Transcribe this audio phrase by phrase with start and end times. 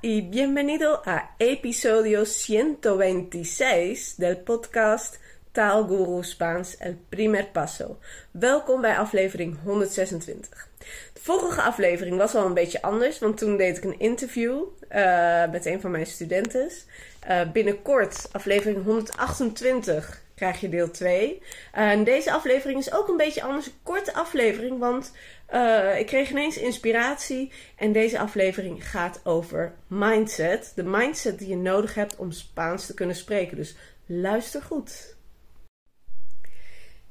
[0.00, 5.18] Y bienvenido a episodio 126 del podcast
[5.52, 7.98] Taalguru Spaans El Primer Paso.
[8.30, 10.68] Welkom bij aflevering 126.
[11.12, 15.50] De vorige aflevering was al een beetje anders, want toen deed ik een interview uh,
[15.50, 16.70] met een van mijn studenten.
[17.28, 21.42] Uh, binnenkort, aflevering 128, krijg je deel 2.
[21.42, 25.12] Uh, en deze aflevering is ook een beetje anders, een korte aflevering, want
[25.54, 27.52] uh, ik kreeg ineens inspiratie.
[27.76, 30.72] En deze aflevering gaat over mindset.
[30.74, 33.56] De mindset die je nodig hebt om Spaans te kunnen spreken.
[33.56, 35.16] Dus luister goed.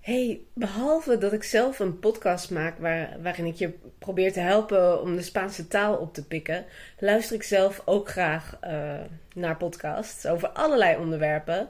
[0.00, 5.00] Hey, behalve dat ik zelf een podcast maak waar, waarin ik je probeer te helpen
[5.00, 6.64] om de Spaanse taal op te pikken,
[6.98, 9.00] luister ik zelf ook graag uh,
[9.34, 11.68] naar podcasts over allerlei onderwerpen.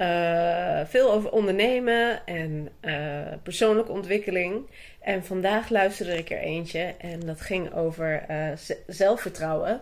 [0.00, 2.92] Uh, veel over ondernemen en uh,
[3.42, 4.66] persoonlijke ontwikkeling.
[5.00, 8.48] En vandaag luisterde ik er eentje en dat ging over uh,
[8.86, 9.80] zelfvertrouwen.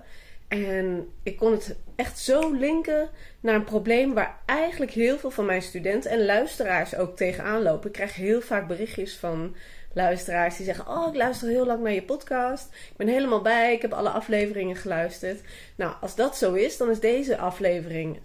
[0.49, 3.09] En ik kon het echt zo linken
[3.41, 7.87] naar een probleem waar eigenlijk heel veel van mijn studenten en luisteraars ook tegenaan lopen.
[7.87, 9.57] Ik krijg heel vaak berichtjes van
[9.93, 12.69] luisteraars die zeggen: Oh, ik luister heel lang naar je podcast.
[12.73, 15.41] Ik ben helemaal bij, ik heb alle afleveringen geluisterd.
[15.77, 18.19] Nou, als dat zo is, dan is deze aflevering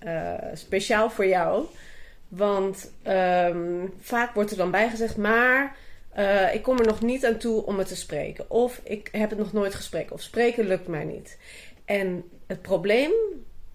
[0.53, 1.65] speciaal voor jou.
[2.29, 5.77] Want um, vaak wordt er dan bijgezegd: Maar
[6.17, 8.49] uh, ik kom er nog niet aan toe om het te spreken.
[8.49, 10.13] Of ik heb het nog nooit gesproken.
[10.13, 11.37] Of spreken lukt mij niet.
[11.85, 13.11] En het probleem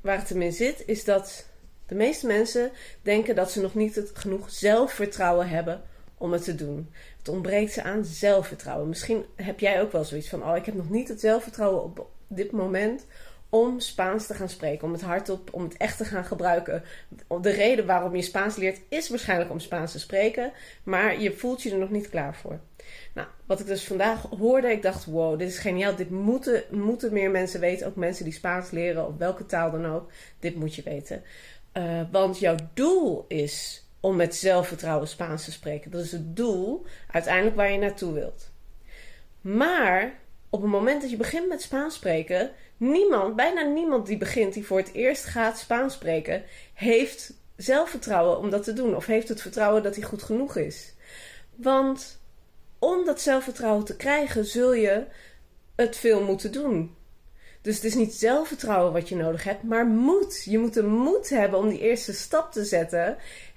[0.01, 1.47] waar het hem in zit, is dat
[1.87, 2.71] de meeste mensen
[3.03, 5.83] denken dat ze nog niet het genoeg zelfvertrouwen hebben
[6.19, 6.93] om het te doen.
[7.19, 8.89] Het ontbreekt ze aan zelfvertrouwen.
[8.89, 12.11] Misschien heb jij ook wel zoiets van: Oh, ik heb nog niet het zelfvertrouwen op
[12.29, 13.07] dit moment
[13.55, 16.83] om Spaans te gaan spreken, om het hardop, om het echt te gaan gebruiken.
[17.41, 20.53] De reden waarom je Spaans leert is waarschijnlijk om Spaans te spreken,
[20.83, 22.61] maar je voelt je er nog niet klaar voor.
[23.15, 25.97] Nou, wat ik dus vandaag hoorde, ik dacht: wow, dit is geniaal.
[25.97, 27.87] Dit moeten, moeten meer mensen weten.
[27.87, 30.11] Ook mensen die Spaans leren, op welke taal dan ook.
[30.39, 31.23] Dit moet je weten.
[31.73, 35.91] Uh, want jouw doel is om met zelfvertrouwen Spaans te spreken.
[35.91, 38.51] Dat is het doel uiteindelijk waar je naartoe wilt.
[39.41, 40.23] Maar
[40.55, 44.67] op het moment dat je begint met Spaans spreken, niemand, bijna niemand die begint, die
[44.67, 46.43] voor het eerst gaat Spaans spreken,
[46.75, 48.97] heeft zelfvertrouwen om dat te doen.
[48.97, 50.95] Of heeft het vertrouwen dat hij goed genoeg is.
[51.55, 52.21] Want
[52.79, 55.05] om dat zelfvertrouwen te krijgen, zul je
[55.77, 56.97] het veel moeten doen.
[57.63, 60.45] Dus het is niet zelfvertrouwen wat je nodig hebt, maar moed.
[60.45, 63.17] Je moet de moed hebben om die eerste stap te zetten.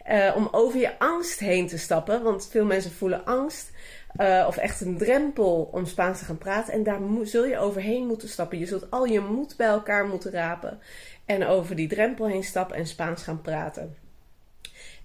[0.10, 2.24] Uh, om over je angst heen te stappen.
[2.24, 3.72] Want veel mensen voelen angst.
[4.20, 6.74] Uh, of echt een drempel om Spaans te gaan praten.
[6.74, 8.60] En daar zul je overheen moeten stappen.
[8.60, 10.80] Je zult al je moed bij elkaar moeten rapen.
[11.26, 13.96] En over die drempel heen stappen en Spaans gaan praten.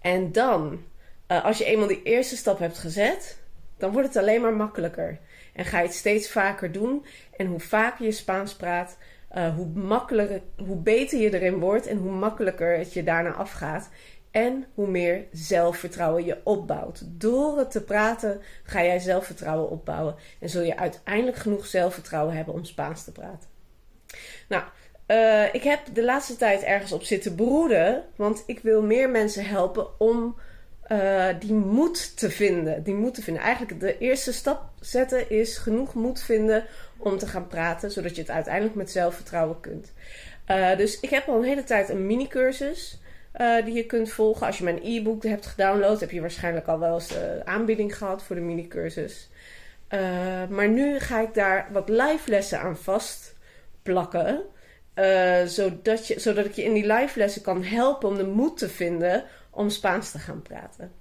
[0.01, 0.83] En dan,
[1.29, 3.39] uh, als je eenmaal die eerste stap hebt gezet,
[3.77, 5.19] dan wordt het alleen maar makkelijker.
[5.53, 7.05] En ga je het steeds vaker doen.
[7.37, 8.97] En hoe vaker je Spaans praat,
[9.35, 13.91] uh, hoe makkelijker, hoe beter je erin wordt en hoe makkelijker het je daarna afgaat.
[14.33, 17.03] En hoe meer zelfvertrouwen je opbouwt.
[17.07, 20.15] Door het te praten ga jij zelfvertrouwen opbouwen.
[20.41, 23.49] En zul je uiteindelijk genoeg zelfvertrouwen hebben om Spaans te praten.
[24.49, 24.63] Nou,
[25.07, 28.05] uh, ik heb de laatste tijd ergens op zitten broeden.
[28.17, 30.37] Want ik wil meer mensen helpen om
[30.89, 32.83] uh, die moed te vinden.
[32.83, 33.43] Die moed te vinden.
[33.43, 36.65] Eigenlijk de eerste stap zetten is genoeg moed vinden
[36.97, 37.91] om te gaan praten.
[37.91, 39.93] Zodat je het uiteindelijk met zelfvertrouwen kunt.
[40.51, 43.01] Uh, dus ik heb al een hele tijd een mini-cursus.
[43.41, 44.47] Uh, die je kunt volgen.
[44.47, 48.23] Als je mijn e-book hebt gedownload, heb je waarschijnlijk al wel eens de aanbieding gehad
[48.23, 49.31] voor de mini-cursus.
[49.91, 50.01] Uh,
[50.49, 54.43] maar nu ga ik daar wat live lessen aan vastplakken.
[54.95, 58.59] Uh, zodat, je, zodat ik je in die live lessen kan helpen om de moed
[58.59, 60.93] te vinden om Spaans te gaan praten.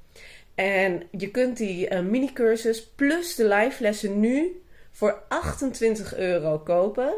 [0.56, 7.14] En je kunt die mini-cursus plus de live lessen nu voor 28 euro kopen.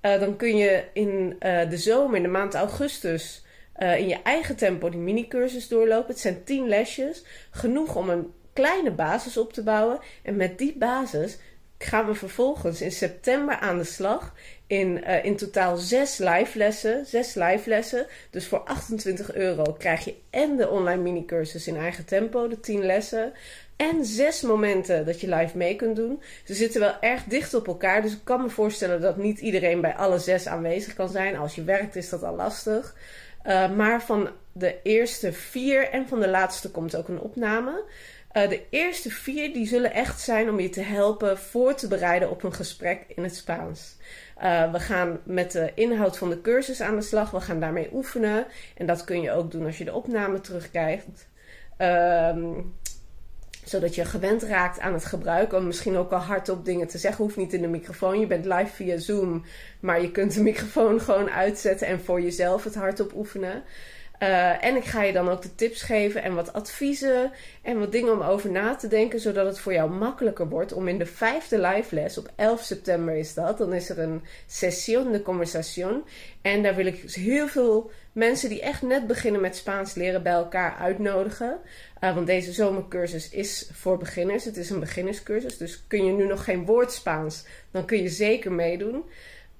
[0.00, 3.44] dan kun je in de zomer, in de maand augustus
[3.78, 6.08] uh, in je eigen tempo die mini-cursus doorlopen.
[6.08, 9.98] Het zijn 10 lesjes, genoeg om een kleine basis op te bouwen.
[10.22, 11.38] En met die basis
[11.78, 14.34] gaan we vervolgens in september aan de slag.
[14.66, 17.06] In, uh, in totaal zes live lessen.
[17.06, 18.06] Zes live lessen.
[18.30, 22.84] Dus voor 28 euro krijg je en de online mini-cursus in eigen tempo, de 10
[22.84, 23.32] lessen.
[23.76, 26.22] En zes momenten dat je live mee kunt doen.
[26.44, 28.02] Ze zitten wel erg dicht op elkaar.
[28.02, 31.36] Dus ik kan me voorstellen dat niet iedereen bij alle zes aanwezig kan zijn.
[31.36, 32.94] Als je werkt is dat al lastig.
[33.46, 37.84] Uh, maar van de eerste vier en van de laatste komt ook een opname.
[38.32, 42.30] Uh, de eerste vier die zullen echt zijn om je te helpen voor te bereiden
[42.30, 43.96] op een gesprek in het Spaans.
[44.42, 47.30] Uh, we gaan met de inhoud van de cursus aan de slag.
[47.30, 48.46] We gaan daarmee oefenen.
[48.76, 51.28] En dat kun je ook doen als je de opname terugkijkt.
[51.78, 52.74] Um,
[53.64, 55.58] zodat je gewend raakt aan het gebruiken.
[55.58, 57.24] Om misschien ook al hardop dingen te zeggen.
[57.24, 58.20] Hoeft niet in de microfoon.
[58.20, 59.44] Je bent live via Zoom.
[59.80, 63.62] Maar je kunt de microfoon gewoon uitzetten en voor jezelf het hardop oefenen.
[64.24, 67.32] Uh, en ik ga je dan ook de tips geven en wat adviezen
[67.62, 70.88] en wat dingen om over na te denken, zodat het voor jou makkelijker wordt om
[70.88, 75.12] in de vijfde live les, op 11 september is dat, dan is er een session
[75.12, 76.04] de conversation.
[76.42, 80.32] En daar wil ik heel veel mensen die echt net beginnen met Spaans leren bij
[80.32, 81.58] elkaar uitnodigen.
[82.00, 84.44] Uh, want deze zomercursus is voor beginners.
[84.44, 85.58] Het is een beginnerscursus.
[85.58, 89.04] Dus kun je nu nog geen woord Spaans, dan kun je zeker meedoen.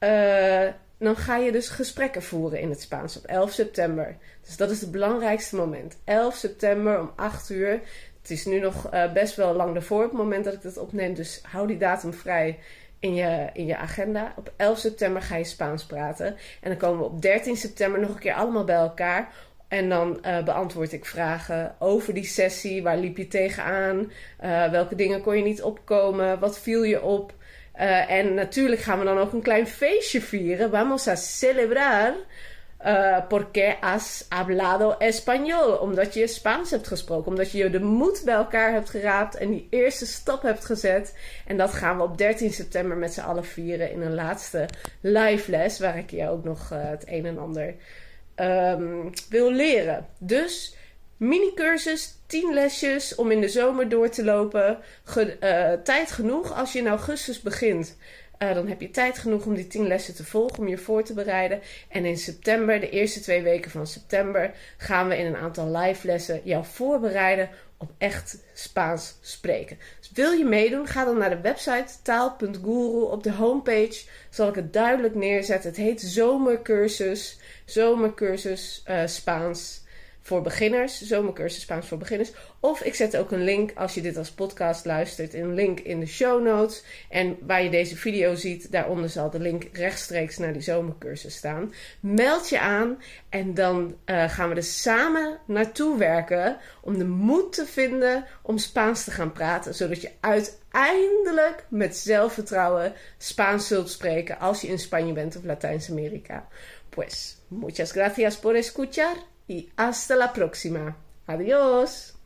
[0.01, 0.67] Uh,
[1.05, 4.17] dan ga je dus gesprekken voeren in het Spaans op 11 september.
[4.43, 5.97] Dus dat is het belangrijkste moment.
[6.05, 7.81] 11 september om 8 uur.
[8.21, 10.79] Het is nu nog uh, best wel lang ervoor op het moment dat ik dit
[10.79, 11.15] opneem.
[11.15, 12.59] Dus hou die datum vrij
[12.99, 14.33] in je, in je agenda.
[14.37, 16.27] Op 11 september ga je Spaans praten.
[16.61, 19.33] En dan komen we op 13 september nog een keer allemaal bij elkaar.
[19.69, 22.83] En dan uh, beantwoord ik vragen over die sessie.
[22.83, 24.13] Waar liep je tegenaan?
[24.45, 26.39] Uh, welke dingen kon je niet opkomen?
[26.39, 27.33] Wat viel je op?
[27.77, 30.71] Uh, en natuurlijk gaan we dan ook een klein feestje vieren.
[30.71, 32.15] Vamos a celebrar.
[32.87, 35.81] Uh, porque has hablado español.
[35.81, 37.31] Omdat je Spaans hebt gesproken.
[37.31, 39.37] Omdat je de moed bij elkaar hebt geraapt.
[39.37, 41.19] En die eerste stap hebt gezet.
[41.47, 43.91] En dat gaan we op 13 september met z'n allen vieren.
[43.91, 44.69] In een laatste
[45.01, 45.79] live les.
[45.79, 47.75] Waar ik je ook nog uh, het een en ander
[48.37, 50.07] um, wil leren.
[50.19, 50.77] Dus
[51.17, 54.79] mini-cursus, 10 lesjes om in de zomer door te lopen.
[55.05, 57.97] Ge, uh, tijd genoeg als je in augustus begint.
[58.39, 61.03] Uh, dan heb je tijd genoeg om die 10 lessen te volgen, om je voor
[61.03, 61.61] te bereiden.
[61.89, 66.07] En in september, de eerste twee weken van september, gaan we in een aantal live
[66.07, 69.79] lessen jou voorbereiden op echt Spaans spreken.
[69.99, 73.03] Dus wil je meedoen, ga dan naar de website taal.guru.
[73.03, 75.71] Op de homepage zal ik het duidelijk neerzetten.
[75.71, 79.84] Het heet Zomercursus, Zomercursus uh, Spaans
[80.25, 82.33] voor beginners, zomercursus Spaans voor beginners.
[82.61, 86.01] Of ik zet ook een link, als je dit als podcast luistert, een link in
[86.01, 86.85] de show notes.
[87.09, 91.73] En waar je deze video ziet, daaronder zal de link rechtstreeks naar die zomercursus staan.
[92.01, 97.53] Meld je aan en dan uh, gaan we er samen naartoe werken om de moed
[97.53, 99.75] te vinden om Spaans te gaan praten.
[99.75, 106.49] Zodat je uiteindelijk met zelfvertrouwen Spaans zult spreken als je in Spanje bent of Latijns-Amerika.
[106.89, 109.33] Pues, muchas gracias por escuchar.
[109.49, 110.97] Y hasta la próxima.
[111.27, 112.14] Adiós.